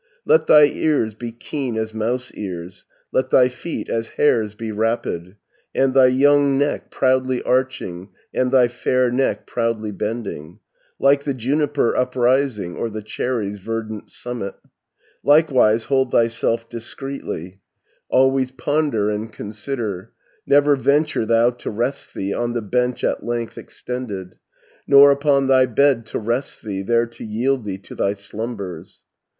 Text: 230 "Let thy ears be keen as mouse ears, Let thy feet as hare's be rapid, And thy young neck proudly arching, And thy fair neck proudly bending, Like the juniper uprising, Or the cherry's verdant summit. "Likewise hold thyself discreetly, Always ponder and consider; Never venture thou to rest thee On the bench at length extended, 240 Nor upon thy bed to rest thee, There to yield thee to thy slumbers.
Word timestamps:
230 0.25 0.31
"Let 0.31 0.47
thy 0.73 0.79
ears 0.79 1.13
be 1.13 1.31
keen 1.31 1.77
as 1.77 1.93
mouse 1.93 2.31
ears, 2.33 2.85
Let 3.11 3.29
thy 3.29 3.49
feet 3.49 3.87
as 3.87 4.07
hare's 4.17 4.55
be 4.55 4.71
rapid, 4.71 5.35
And 5.75 5.93
thy 5.93 6.07
young 6.07 6.57
neck 6.57 6.89
proudly 6.89 7.43
arching, 7.43 8.09
And 8.33 8.51
thy 8.51 8.67
fair 8.67 9.11
neck 9.11 9.45
proudly 9.45 9.91
bending, 9.91 10.57
Like 10.97 11.21
the 11.23 11.35
juniper 11.35 11.95
uprising, 11.95 12.77
Or 12.77 12.89
the 12.89 13.03
cherry's 13.03 13.59
verdant 13.59 14.09
summit. 14.09 14.55
"Likewise 15.23 15.83
hold 15.83 16.09
thyself 16.11 16.67
discreetly, 16.67 17.59
Always 18.09 18.49
ponder 18.49 19.11
and 19.11 19.31
consider; 19.31 20.13
Never 20.47 20.75
venture 20.75 21.27
thou 21.27 21.51
to 21.51 21.69
rest 21.69 22.15
thee 22.15 22.33
On 22.33 22.53
the 22.53 22.63
bench 22.63 23.03
at 23.03 23.23
length 23.23 23.55
extended, 23.55 24.29
240 24.89 24.91
Nor 24.91 25.11
upon 25.11 25.45
thy 25.45 25.67
bed 25.67 26.07
to 26.07 26.17
rest 26.17 26.63
thee, 26.63 26.81
There 26.81 27.05
to 27.05 27.23
yield 27.23 27.65
thee 27.65 27.77
to 27.77 27.93
thy 27.93 28.13
slumbers. 28.15 29.03